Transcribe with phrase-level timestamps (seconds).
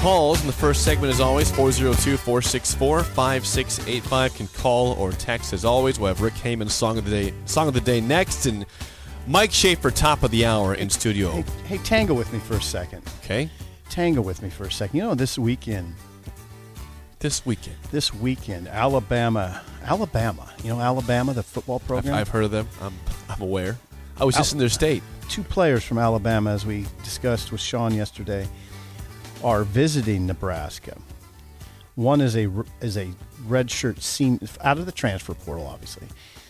[0.00, 0.40] calls.
[0.40, 5.98] In the first segment, as always, 402 464 5685 can call or text as always.
[5.98, 8.66] We'll have Rick Heyman's Song of the Day Song of the Day next, and
[9.26, 11.30] Mike Schaefer, top of the hour in studio.
[11.30, 13.02] Hey, hey, tango with me for a second.
[13.24, 13.50] Okay?
[13.90, 14.96] Tango with me for a second.
[14.96, 15.94] You know, this weekend,
[17.18, 17.76] This weekend.
[17.90, 20.52] this weekend, Alabama, Alabama.
[20.62, 22.14] You know, Alabama, the football I've, program.
[22.14, 22.68] I've heard of them.
[22.80, 22.94] I'm,
[23.28, 23.76] I'm aware.
[24.18, 25.02] I was just in their state.
[25.28, 28.46] Two players from Alabama, as we discussed with Sean yesterday,
[29.46, 30.98] are visiting Nebraska.
[31.94, 33.12] One is a is a
[33.46, 36.08] redshirt senior out of the transfer portal, obviously.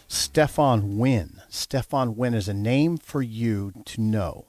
[0.09, 1.43] Stephon Wynn.
[1.51, 4.47] Stephon Wynn is a name for you to know.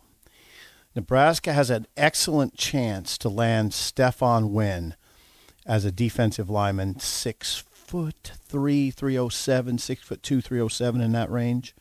[0.95, 4.95] Nebraska has an excellent chance to land Stephon Wynn
[5.65, 11.75] as a defensive lineman, six foot three, 307, six foot two, 307 in that range.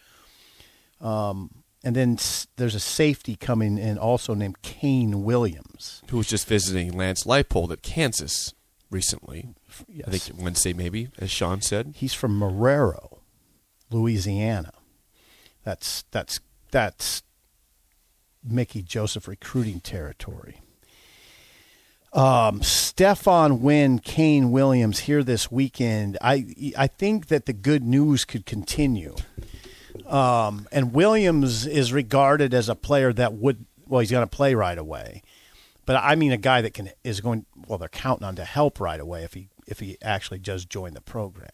[1.01, 6.03] Um, and then s- there's a safety coming in also named Kaine Williams.
[6.11, 8.53] Who was just visiting Lance Leipold at Kansas
[8.91, 9.51] recently.
[9.89, 10.09] Yes.
[10.09, 11.95] I think Wednesday, maybe, as Sean said.
[11.97, 13.19] He's from Marrero,
[13.91, 14.73] Louisiana.
[15.65, 17.23] That's that's that's
[18.45, 20.61] Mickey Joseph recruiting territory.
[22.12, 26.17] Um, Stephon Wynn, Kaine Williams here this weekend.
[26.21, 29.15] I I think that the good news could continue.
[30.07, 34.55] Um, and Williams is regarded as a player that would well, he's going to play
[34.55, 35.23] right away.
[35.85, 37.79] But I mean a guy that can is going well.
[37.79, 41.01] They're counting on to help right away if he if he actually does join the
[41.01, 41.49] program.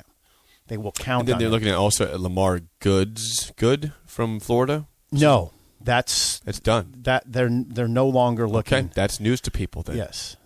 [0.68, 1.20] They will count.
[1.22, 1.52] And then on they're him.
[1.52, 4.86] looking at also at Lamar Goods, Good from Florida.
[5.10, 6.94] No, that's It's done.
[7.02, 8.78] that they're they're no longer looking.
[8.78, 9.96] Okay, that's news to people then.
[9.96, 10.36] Yes.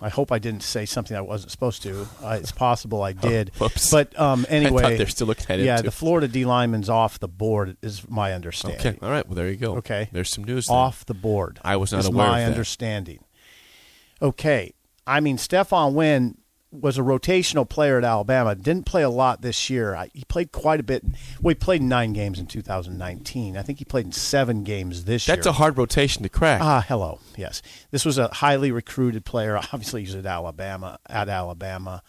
[0.00, 2.06] I hope I didn't say something I wasn't supposed to.
[2.22, 3.50] Uh, it's possible I did.
[3.58, 3.90] whoops.
[3.90, 5.82] But um, anyway, thought they're still looking at it, Yeah, too.
[5.84, 8.80] the Florida D lineman's off the board, is my understanding.
[8.80, 9.26] Okay, all right.
[9.26, 9.76] Well, there you go.
[9.76, 10.08] Okay.
[10.12, 10.66] there's some news.
[10.66, 10.76] then.
[10.76, 11.60] Off the board.
[11.64, 12.52] I was not aware my of that.
[12.52, 13.20] understanding.
[14.22, 14.72] Okay.
[15.06, 16.38] I mean, Stephon Wynn
[16.80, 18.54] was a rotational player at Alabama.
[18.54, 19.94] Didn't play a lot this year.
[19.94, 21.04] I, he played quite a bit.
[21.40, 23.56] Well, he played nine games in 2019.
[23.56, 25.36] I think he played in seven games this year.
[25.36, 26.60] That's a hard rotation to crack.
[26.60, 27.20] Ah, hello.
[27.36, 29.56] Yes, this was a highly recruited player.
[29.72, 30.98] Obviously, he's at Alabama.
[31.08, 32.02] At Alabama,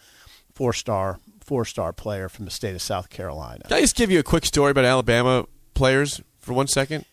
[0.54, 3.62] four star, four star player from the state of South Carolina.
[3.68, 7.04] Can I just give you a quick story about Alabama players for one second?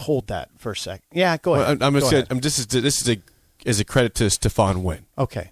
[0.00, 1.04] Hold that for a second.
[1.12, 1.82] Yeah, go Well, ahead.
[1.82, 2.26] I'm, I'm Go ahead.
[2.30, 3.18] I'm this is this is a
[3.66, 5.04] as a credit to Stephon Wynn.
[5.18, 5.50] okay.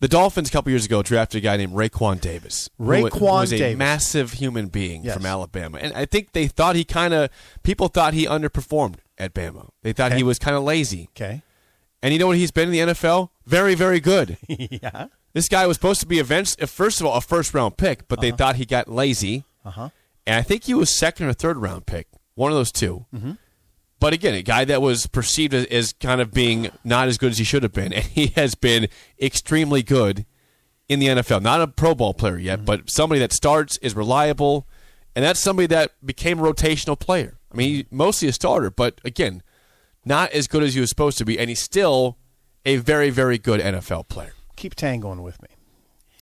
[0.00, 2.70] The Dolphins a couple years ago drafted a guy named Raekwon Davis.
[2.78, 3.78] wa- who was a Davis.
[3.78, 5.14] massive human being Yes.
[5.14, 7.28] from Alabama, and I think they thought he kind of
[7.62, 9.68] people thought he underperformed at Bama.
[9.82, 10.16] They thought Okay.
[10.18, 11.42] he was kind of lazy, Okay.
[12.02, 13.30] and you know what he's been in the NFL?
[13.46, 14.38] Very, very good.
[14.48, 15.08] yeah.
[15.34, 18.20] This guy was supposed to be eventually, first of all, a first round pick, but
[18.22, 19.44] they thought he got lazy.
[19.66, 19.90] Uh-huh.
[20.26, 23.32] And I think he was second or third round pick, one of those 2 Mm-hmm.
[24.00, 27.30] But again, a guy that was perceived as, as kind of being not as good
[27.30, 28.88] as he should have been, and he has been
[29.20, 30.26] extremely good
[30.88, 31.42] in the NFL.
[31.42, 32.64] Not a Pro Bowl player yet, mm-hmm.
[32.64, 34.66] but somebody that starts is reliable,
[35.14, 37.38] and that's somebody that became a rotational player.
[37.52, 37.96] I mean, he- mm-hmm.
[37.96, 39.42] mostly a starter, but again,
[40.04, 42.16] not as good as he was supposed to be, and he's still
[42.64, 44.32] a very, very good NFL player.
[44.56, 45.48] Keep tangoing with me.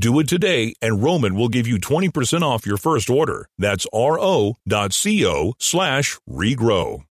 [0.00, 3.48] Do it today, and Roman will give you 20% off your first order.
[3.58, 7.04] That's ro.co slash regrow.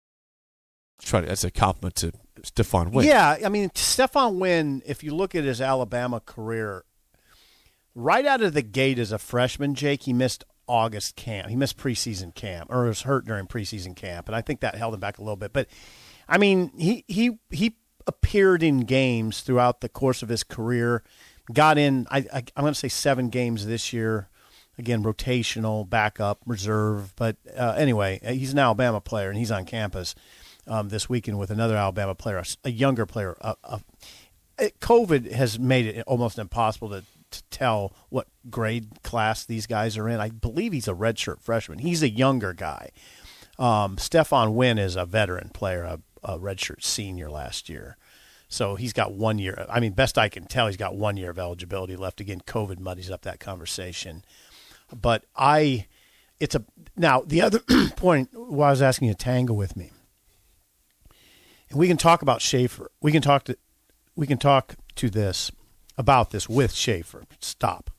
[1.02, 2.12] Try to, that's a compliment to
[2.42, 3.08] Stephon Wynn.
[3.08, 6.84] Yeah, I mean, Stephon Wynn, if you look at his Alabama career,
[7.96, 11.48] right out of the gate as a freshman, Jake, he missed August camp.
[11.48, 14.94] He missed preseason camp or was hurt during preseason camp, and I think that held
[14.94, 15.52] him back a little bit.
[15.52, 15.66] But
[16.28, 21.02] I mean, he he he appeared in games throughout the course of his career
[21.52, 22.06] got in.
[22.10, 24.28] I, I am going to say seven games this year.
[24.78, 27.14] Again, rotational, backup, reserve.
[27.16, 30.14] But uh, anyway, uh, he's an Alabama player, and he's on campus
[30.66, 33.36] um, this weekend with another Alabama player, a, younger player.
[33.40, 33.78] Uh, uh,
[34.80, 40.08] COVID has made it almost impossible to, to tell what grade class these guys are
[40.08, 40.20] in.
[40.20, 41.78] I believe he's a redshirt freshman.
[41.78, 42.90] He's a younger guy.
[43.58, 47.96] Um, Stephon Wynn is a veteran player, a, a redshirt senior last year.
[48.48, 49.66] So he's got one year.
[49.68, 52.20] I mean, best I can tell, he's got one year of eligibility left.
[52.20, 54.24] Again, COVID muddies up that conversation.
[54.94, 55.86] But I,
[56.38, 56.64] it's a
[56.96, 57.60] now the other
[57.96, 58.30] point.
[58.32, 59.90] Why I was asking you to tangle with me,
[61.70, 62.90] and we can talk about Schaefer.
[63.00, 63.58] We can talk to,
[64.14, 65.50] we can talk to this
[65.98, 67.24] about this with Schaefer.
[67.40, 67.90] Stop.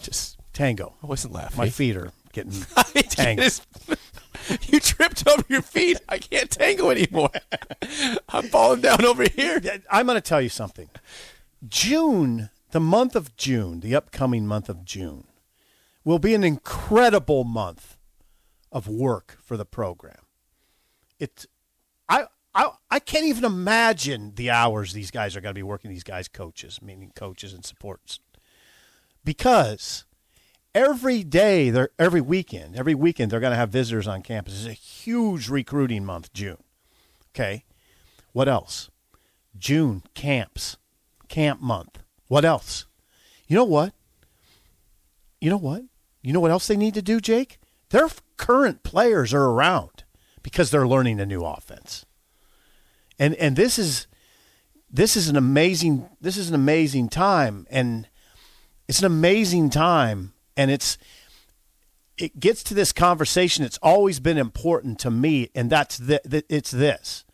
[0.00, 0.94] Just tango.
[1.02, 1.58] I wasn't laughing.
[1.58, 2.52] My feet are getting
[3.08, 3.60] tangled.
[4.68, 6.00] you tripped over your feet.
[6.08, 7.30] I can't tango anymore.
[8.28, 9.60] I'm falling down over here.
[9.90, 10.88] I'm going to tell you something.
[11.68, 15.24] June, the month of June, the upcoming month of June,
[16.04, 17.96] will be an incredible month
[18.70, 20.24] of work for the program.
[21.18, 21.46] It's
[22.08, 25.90] I I I can't even imagine the hours these guys are going to be working.
[25.90, 28.18] These guys, coaches, meaning coaches and supports,
[29.24, 30.04] because
[30.74, 34.54] every day, they're, every weekend, every weekend, they're going to have visitors on campus.
[34.54, 36.62] It's a huge recruiting month, June.
[37.34, 37.64] Okay.
[38.32, 38.90] What else?
[39.56, 40.76] June, camps,
[41.28, 41.98] camp month.
[42.28, 42.86] What else?
[43.46, 43.92] You know what?
[45.40, 45.82] You know what?
[46.22, 47.58] You know what else they need to do, Jake?
[47.90, 50.04] Their current players are around
[50.42, 52.06] because they're learning a new offense.
[53.18, 54.06] And and this is
[54.90, 58.08] this is an amazing this is an amazing time and
[58.88, 60.98] it's an amazing time and it's
[62.18, 66.44] it gets to this conversation it's always been important to me and that's the, the,
[66.48, 67.24] it's this.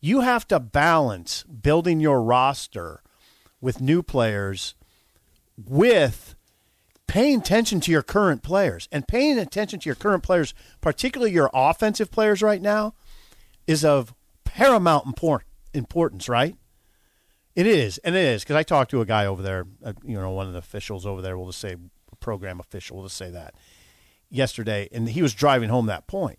[0.00, 3.02] You have to balance building your roster
[3.60, 4.74] with new players
[5.56, 6.34] with
[7.06, 8.88] paying attention to your current players.
[8.90, 12.94] And paying attention to your current players particularly your offensive players right now
[13.66, 14.14] is of
[14.44, 16.56] paramount import, importance right?
[17.54, 20.18] It is and it is because i talked to a guy over there uh, you
[20.18, 21.76] know one of the officials over there will just say
[22.22, 23.54] program official, to say that,
[24.30, 26.38] yesterday, and he was driving home that point.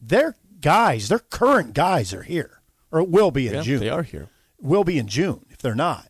[0.00, 2.60] Their guys, their current guys are here,
[2.92, 3.80] or will be in yeah, June.
[3.80, 4.28] They are here.
[4.60, 6.08] Will be in June if they're not.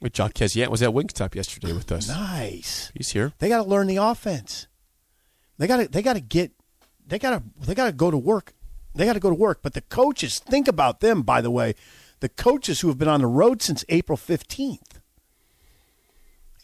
[0.00, 2.08] With John Keziant was at Wingstop yesterday with us.
[2.08, 2.90] Nice.
[2.94, 3.32] He's here.
[3.38, 4.66] They got to learn the offense.
[5.58, 5.88] They got to.
[5.88, 6.52] They got to get.
[7.06, 7.42] They got to.
[7.66, 8.54] They got to go to work.
[8.94, 9.60] They got to go to work.
[9.62, 11.22] But the coaches, think about them.
[11.22, 11.74] By the way,
[12.20, 15.00] the coaches who have been on the road since April fifteenth.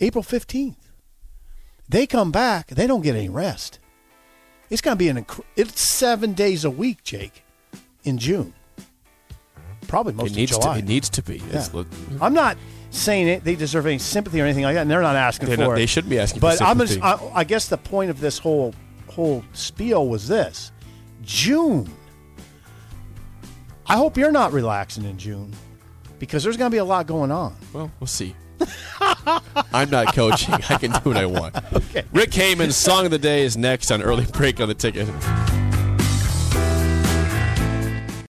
[0.01, 0.86] April fifteenth.
[1.89, 3.79] They come back, they don't get any rest.
[4.71, 7.45] It's going to be an inc- it's seven days a week, Jake,
[8.03, 8.53] in June.
[9.87, 10.75] Probably most it needs of July.
[10.75, 11.41] To, it needs to be.
[11.53, 11.85] Yeah.
[12.21, 12.57] I'm not
[12.91, 13.45] saying it.
[13.45, 15.73] They deserve any sympathy or anything like that, and they're not asking they're for not,
[15.73, 15.77] it.
[15.77, 16.41] They shouldn't be asking.
[16.41, 16.99] For sympathy.
[16.99, 18.75] But I'm just, I, I guess the point of this whole
[19.09, 20.73] whole spiel was this:
[21.23, 21.89] June.
[23.87, 25.53] I hope you're not relaxing in June
[26.19, 27.55] because there's going to be a lot going on.
[27.73, 28.35] Well, we'll see.
[29.73, 30.55] I'm not coaching.
[30.55, 31.57] I can do what I want.
[31.73, 32.05] Okay.
[32.13, 35.09] Rick Heyman's Song of the Day is next on Early Break on the Ticket.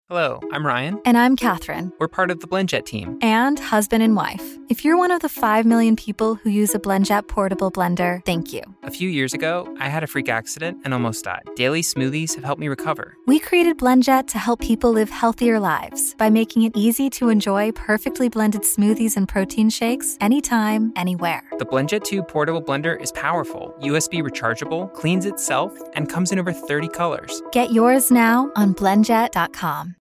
[0.10, 1.02] Hello, I'm Ryan.
[1.04, 1.92] And I'm Catherine.
[2.00, 3.18] We're part of the BlendJet team.
[3.22, 4.42] And husband and wife.
[4.70, 8.54] If you're one of the 5 million people who use a BlendJet portable blender, thank
[8.54, 8.62] you.
[8.84, 11.44] A few years ago, I had a freak accident and almost died.
[11.58, 13.18] Daily smoothies have helped me recover.
[13.26, 17.74] We created BlendJet to help people live healthier lives by making it easy to enjoy
[17.74, 21.44] perfectly blended smoothies and protein shakes anytime, anywhere.
[21.60, 26.54] The BlendJet 2 portable blender is powerful, USB rechargeable, cleans itself, and comes in over
[26.54, 27.42] 30 colors.
[27.52, 29.96] Get yours now on blendjet.com.